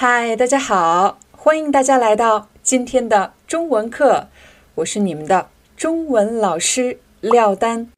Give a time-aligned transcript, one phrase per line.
[0.00, 4.28] 嗨，大家好，欢迎大家来到今天的中文课，
[4.76, 7.90] 我是你们的中文老师廖丹。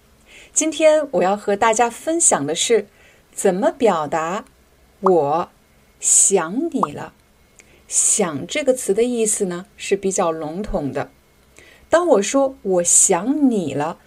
[0.50, 2.86] 今天我要和大家分享的是
[3.34, 4.46] 怎么表达
[5.00, 5.50] “我
[6.00, 7.12] 想你了”。
[7.86, 11.10] 想这个词的意思呢是比较笼统的。
[11.90, 13.98] 当我说我想你了，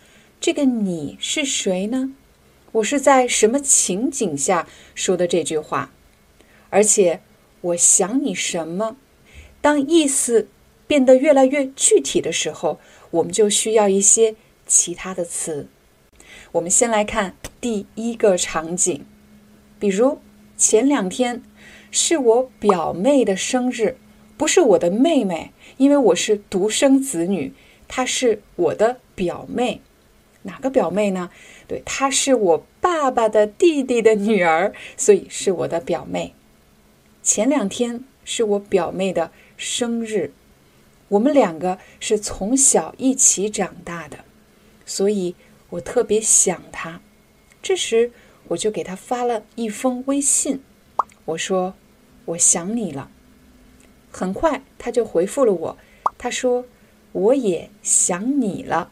[0.41, 2.15] 这个你是谁呢？
[2.71, 5.91] 我是在什么情景下说的这句话？
[6.71, 7.21] 而且。
[7.63, 8.97] 我想你什么？
[9.61, 10.49] 当意思
[10.85, 12.77] 变得越来越具体的时候，
[13.11, 14.35] 我们就需要一些
[14.67, 15.67] 其他的词。
[16.51, 19.05] 我们先来看第一个场景，
[19.79, 20.19] 比如
[20.57, 21.41] 前两天
[21.89, 23.95] 是我表妹的生日，
[24.35, 27.53] 不是我的妹妹，因为我是独生子女，
[27.87, 29.79] 她是我的表妹。
[30.41, 31.29] 哪个表妹呢？
[31.65, 36.35] 对，她是我爸爸的弟弟的女儿，所以是我的表妹。
[37.23, 40.33] 前两天是我表妹的生日，
[41.07, 44.25] 我们两个是从小一起长大的，
[44.85, 45.33] 所以
[45.69, 46.99] 我特别想她。
[47.61, 48.11] 这时
[48.49, 50.61] 我就给她发了一封微信，
[51.23, 51.75] 我说
[52.25, 53.09] ：“我想你了。”
[54.11, 55.77] 很快她就回复了我，
[56.17, 56.65] 她说
[57.13, 58.91] ：“我也想你了。”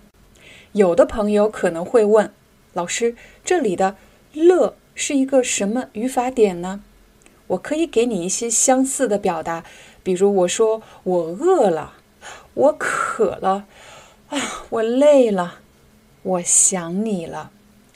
[0.71, 2.31] 有的朋友可能会问，
[2.71, 3.97] 老师，这里的
[4.31, 6.81] “乐”是一个什么语法点呢？
[7.51, 9.65] 我可以给你一些相似的表达，
[10.03, 11.95] 比如我说我饿了，
[12.53, 13.65] 我渴了，
[14.29, 15.59] 啊，我累了，
[16.23, 17.51] 我想你了。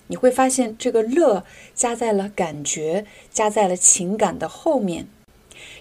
[0.07, 5.07] 你会发现这个“乐”加在了感觉，加在了情感的后面。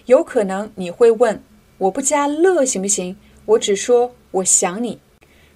[0.05, 1.43] 有可能你会问，
[1.79, 3.17] 我不加“乐”行不行？
[3.45, 4.99] 我只说我想你。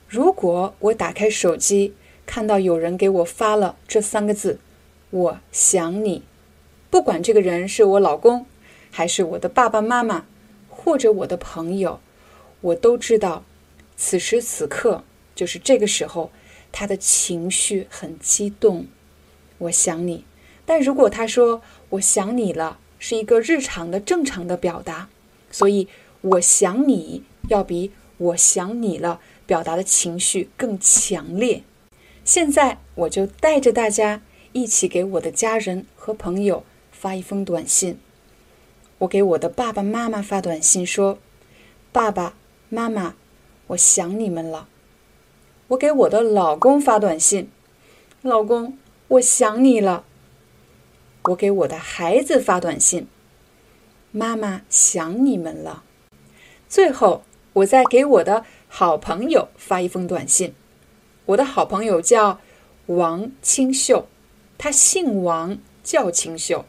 [0.08, 4.60] 如果我打开手机，看到有人给我发了这三个字，
[5.10, 6.24] 我想你。
[6.90, 8.46] 不管这个人是我老公，
[8.90, 10.26] 还是我的爸爸妈妈，
[10.68, 12.00] 或者我的朋友，
[12.62, 13.44] 我都知道，
[13.96, 15.04] 此时此刻
[15.36, 16.32] 就是这个时候，
[16.72, 18.88] 他的情绪很激动。
[19.60, 20.26] 我想你，
[20.66, 25.10] 但如果他说我想你了，是一个日常的正常的表达，
[25.52, 25.88] 所以
[26.22, 31.62] 我想你要比我想你了表达的情绪更强烈。
[32.26, 34.22] 现在我就带着大家
[34.54, 36.64] 一起给我的家人和朋友。
[37.00, 37.98] 发一封短信，
[38.98, 41.18] 我给我的爸爸妈妈发短信说
[41.94, 42.34] ：“爸爸
[42.68, 43.16] 妈妈，
[43.68, 44.68] 我想你们了。”
[45.70, 47.50] 我给我的老公发短信
[48.22, 48.78] ：“老公，
[49.08, 50.04] 我想你了。”
[51.24, 53.08] 我给我的孩子发短信
[54.12, 55.86] ：“妈妈想你们了。”
[56.68, 57.24] 最后，
[57.54, 60.54] 我再给我的好朋友发一封短信。
[61.28, 62.42] 我的好朋友叫
[62.88, 64.10] 王清秀，
[64.58, 66.66] 他姓王，叫清秀。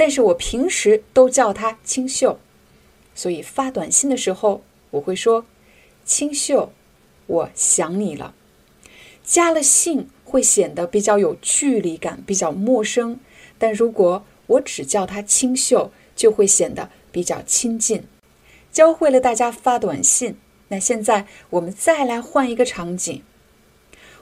[0.00, 2.40] 但是我平时都叫他清秀，
[3.14, 5.44] 所以发短信的时候我会说
[6.06, 6.72] ：“清秀，
[7.26, 8.34] 我想你了。”
[9.22, 13.20] 加了姓会显得比较有距离感，比较陌生。
[13.58, 18.04] 但如果我只叫他清秀，就会显得比较亲近。
[18.72, 23.22] 教会了大家发短信，那现在我们再来换一个场景。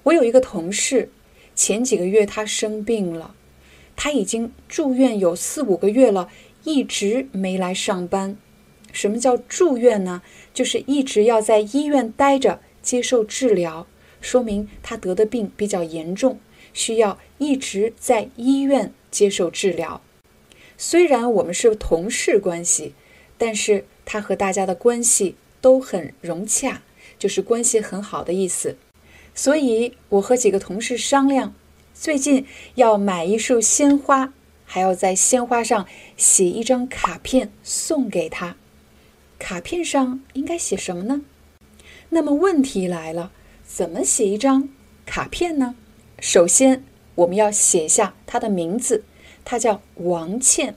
[0.02, 1.12] 我有一个同事，
[1.54, 3.36] 前几个月他生病了。
[4.00, 6.28] 他已经住院有四五个月了，
[6.62, 8.36] 一直没来上班。
[8.92, 10.22] 什么叫住院呢？
[10.54, 13.88] 就是一直要在医院待着接受治疗，
[14.20, 16.38] 说明他得的病比较严重，
[16.72, 20.00] 需要一直在医院接受治疗。
[20.76, 22.94] 虽然我们是同事关系，
[23.36, 26.82] 但是他和大家的关系都很融洽，
[27.18, 28.76] 就是关系很好的意思。
[29.34, 31.52] 所以我和几个同事商量。
[32.00, 32.46] 最近
[32.76, 34.32] 要买一束鲜花，
[34.64, 35.84] 还要在鲜花上
[36.16, 38.54] 写一张卡片送给他。
[39.36, 41.22] 卡片上应该写什么呢？
[42.10, 43.32] 那么问题来了，
[43.66, 44.68] 怎么写一张
[45.06, 45.74] 卡片呢？
[46.20, 46.84] 首先，
[47.16, 49.02] 我们要写下他的名字，
[49.44, 50.76] 他叫王倩。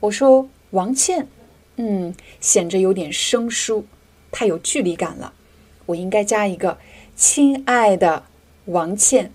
[0.00, 1.28] 我说王倩，
[1.76, 3.84] 嗯，显着有点生疏，
[4.30, 5.34] 太有距离感了。
[5.84, 6.78] 我应该加一个
[7.14, 8.24] “亲爱的
[8.64, 9.34] 王倩”。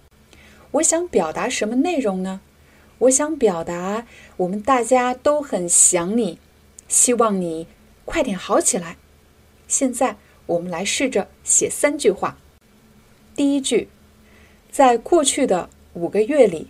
[0.75, 2.42] 我想表达什么内容呢？
[3.00, 4.06] 我想表达
[4.38, 6.39] 我们大家都很想你，
[6.89, 7.68] 希望你
[8.04, 8.98] 快点好起来。
[9.68, 12.38] 现在我们来试着写三句话。
[13.36, 13.88] 第一句，
[14.69, 16.68] 在过去的五个月里，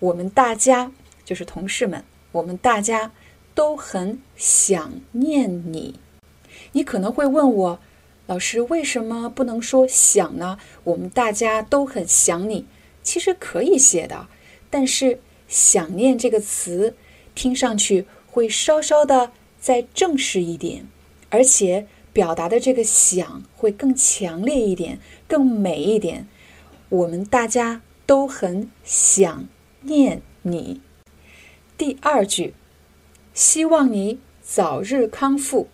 [0.00, 0.90] 我们大家
[1.24, 3.12] 就是同事们，我们大家
[3.54, 6.00] 都很想念你。
[6.72, 7.80] 你可能会问我，
[8.26, 10.58] 老师为什么不能说想呢？
[10.82, 12.66] 我们大家都很想你，
[13.02, 14.28] 其实可以写的，
[14.68, 16.94] 但是想念这个词
[17.34, 20.86] 听上去会稍稍的再正式一点，
[21.28, 21.86] 而且。
[22.12, 24.98] 表达的这个想会更强烈一点，
[25.28, 26.26] 更美一点。
[26.88, 29.46] 我们大家都很想
[29.82, 30.80] 念你。
[31.78, 32.54] 第二句，
[33.32, 35.68] 希望你早日康复。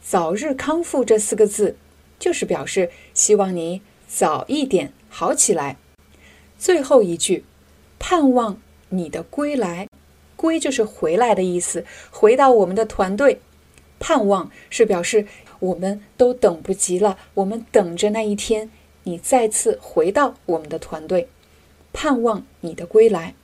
[0.00, 1.76] 早日康复这四个字，
[2.20, 5.78] 就是表示希望你早一点好起来。
[6.62, 7.44] 最后一句，
[7.98, 8.56] 盼望
[8.90, 9.88] 你的归来。
[10.36, 13.40] 归就是回来的意思，回到我们的团队。
[13.98, 15.26] 盼望是表示。
[15.58, 18.68] 我们都等不及了，我们等着那一天，
[19.04, 21.28] 你再次回到我们的团队，
[21.92, 23.36] 盼望你的归来。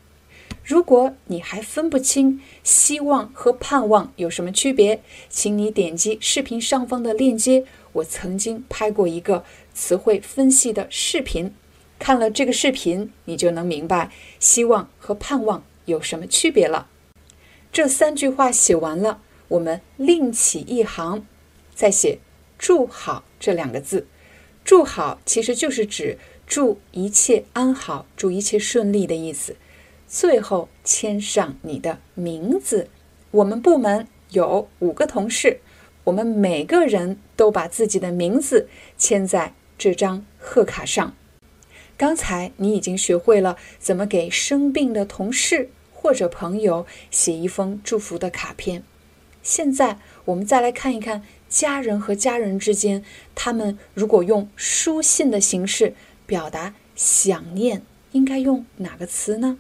[0.65, 11.55] 如果你还分不清希望和盼望有什么区别，请你点击视频上方的链接，我曾经拍过一个词汇分析的视频，
[11.99, 16.89] 看了这个视频，你就能明白希望和盼望有什么区别了。
[17.73, 21.27] 这三句话写完了，我们另起一行。
[21.75, 22.19] 再写
[22.59, 24.07] “祝好”这两个字
[24.65, 29.57] ，“祝好”其实就是指祝一切安好、祝一切顺利的意思。
[30.07, 32.89] 最后签上你的名字。
[33.31, 35.61] 我们部门有五个同事，
[36.05, 41.15] 我们每个人都把自己的名字签在这张贺卡上。
[41.99, 48.85] 刚才你已经学会了怎么给生病的同事或者朋友写一封祝福的卡片。
[49.43, 51.23] 现在我们再来看一看。
[51.49, 53.03] 家人和家人之间，
[53.35, 55.95] 他们如果用书信的形式
[56.27, 57.81] 表达想念，
[58.13, 59.57] 应该用哪个词呢？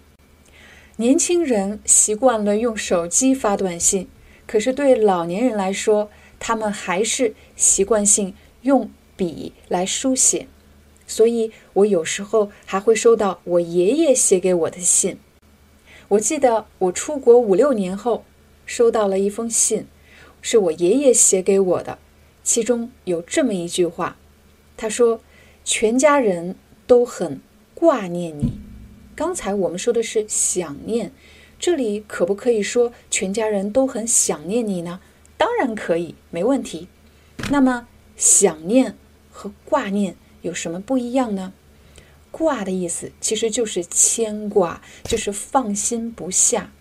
[0.96, 4.06] 年轻人习惯了用手机发短信，
[4.46, 10.46] 可是对老年人来说，他们还是习惯性用笔来书写。
[11.08, 15.18] 所以我有时候还会收到我爷爷写给我的信。
[16.06, 18.24] 我记得我出国五六年后，
[18.64, 19.88] 收到了一封信。
[20.40, 21.98] 是我爷爷写给我的，
[22.44, 24.16] 其中有这么一句话，
[24.76, 25.20] 他说
[25.64, 26.54] ：“全家人
[26.86, 27.40] 都很
[27.74, 28.52] 挂念你。”
[29.16, 31.10] 刚才我们说的是想念，
[31.58, 35.00] 这里可不可以说全家人都很想念你呢？
[35.36, 36.86] 当然可以，没问题。
[37.50, 38.96] 那么想念
[39.32, 41.52] 和挂念有什么不一样呢？
[42.30, 46.72] 挂的意思其实就是牵挂，就是放心不下。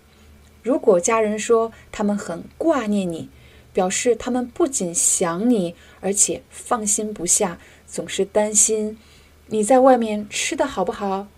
[0.62, 3.30] 如果家人说他们很挂念你，
[3.72, 8.98] 表示他们不仅想你，而且放心不下，总是担心
[9.46, 11.28] 你在外面吃的好不好，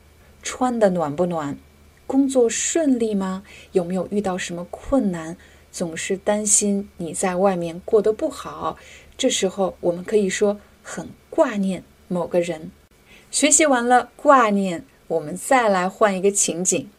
[0.42, 1.56] 穿的暖不暖，
[2.06, 3.44] 工作顺利吗？
[3.72, 5.36] 有没有遇到什么困难？
[5.70, 8.76] 总是担心你在外面过得不好。
[9.16, 12.70] 这时候我们可以说很挂念某个人。
[13.30, 16.90] 学习完了挂念，我们再来换一个情景。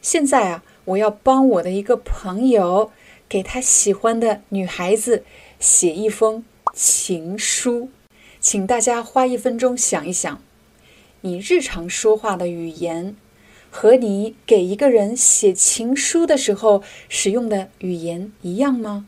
[0.00, 2.92] 现在啊，我要帮我的一个朋友。
[3.28, 5.24] 给他喜欢的女孩子
[5.58, 7.90] 写一封情书，
[8.38, 10.40] 请大家花一分钟想一想，
[11.22, 13.16] 你日常说话的语言
[13.68, 19.06] 和你给一个人写情书的时候使用的语言一样吗？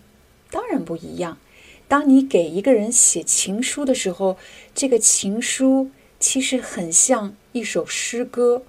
[0.51, 1.39] 当然不一样。
[1.89, 4.37] 当你给一个人写情书的时候，
[4.75, 5.91] 这个情书
[6.21, 8.63] 其实很像一首诗歌，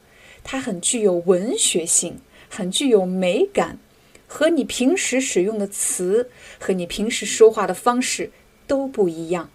[0.44, 3.78] 它很具有文学性，很具有美感。
[4.26, 8.32] 和你平时使用的词和你平时说话的方式
[8.68, 9.50] 都不一样。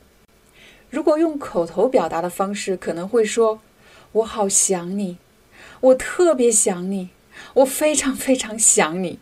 [0.91, 3.61] 如果用口头表达的方式，可能会说
[4.13, 5.19] ：“我好想你，
[5.81, 7.11] 我特别想你，
[7.55, 9.21] 我非常非常想你。”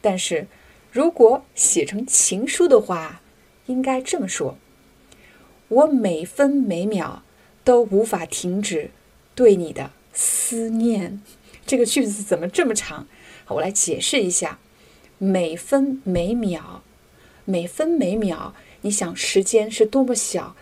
[0.00, 0.46] 但是，
[0.90, 3.20] 如果写成情书的话，
[3.68, 4.58] 应该这么说
[5.68, 7.22] ：“我每分每秒
[7.64, 8.90] 都无法停止
[9.34, 11.22] 对你的思念。”
[11.64, 13.06] 这个句子怎么这么长？
[13.46, 14.58] 我来解释一下。
[15.18, 16.82] 每分每秒，
[17.44, 20.54] 每分每秒，你想时间是多么小，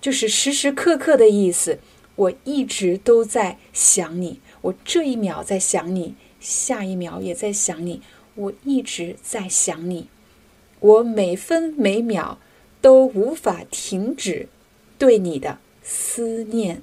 [0.00, 1.78] 就是时时刻刻的意思。
[2.16, 8.02] 我一直都在想你，我这一秒在想你，下一秒也在想你，
[8.34, 10.08] 我一直在想你。
[10.80, 12.38] 我每分每秒
[12.80, 14.48] 都无法停止
[14.98, 16.82] 对你的思念。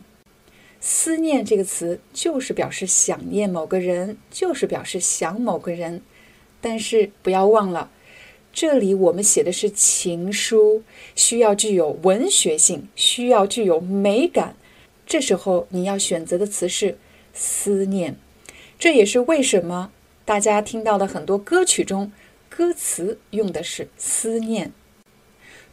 [0.79, 6.01] 思念这个词就是表示想念某个人，就是表示想某个人。
[6.61, 7.91] 但是不要忘了，
[8.51, 10.83] 这里我们写的是情书，
[11.15, 14.55] 需要具有文学性，需要具有美感。
[15.05, 16.97] 这时候你要选择的词是
[17.33, 18.15] 思念。
[18.79, 19.91] 这也是为什么
[20.23, 22.11] 大家听到的很多歌曲中，
[22.49, 24.71] 歌词用的是思念。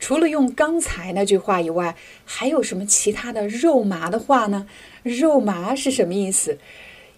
[0.03, 1.95] 除了用刚才那句话以外，
[2.25, 4.67] 还有什么其他的肉麻的话呢？
[5.05, 6.59] 肉麻是什么意思？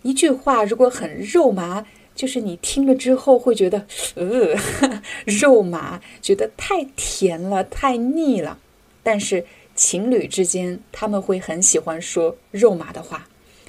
[0.02, 3.86] 一句话如果很肉麻，就是你听了之后会觉得，
[4.16, 4.54] 呃，
[5.24, 8.58] 肉麻，觉得太甜了，太腻了。
[9.02, 13.26] 但是情侣之间他们会很喜欢说肉麻的话。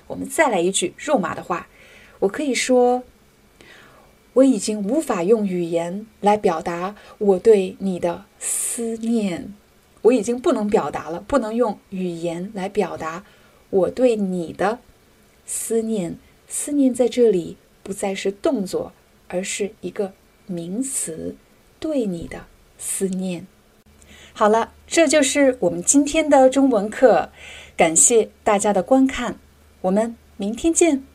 [0.07, 1.69] 我们再来一句肉麻的话，
[2.19, 3.01] 我可以说。
[4.35, 9.53] 我已经无法用语言来表达我对你的思念，
[10.01, 13.23] 我已经不能表达了，不能用语言来表达
[13.69, 14.79] 我对你的
[15.45, 16.17] 思念。
[16.47, 18.91] 思念在这里不再是动作，
[19.29, 20.11] 而是一个
[20.47, 21.35] 名词，
[21.79, 22.45] 对你的
[22.77, 23.47] 思念。
[24.33, 27.31] 好了，这就是我们今天的中文课，
[27.77, 29.37] 感谢大家的观看，
[29.79, 31.14] 我们明天见。